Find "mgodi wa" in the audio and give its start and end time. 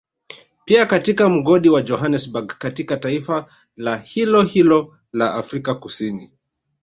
1.29-1.81